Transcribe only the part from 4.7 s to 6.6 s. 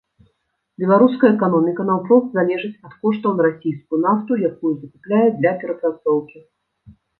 закупляе для перапрацоўкі.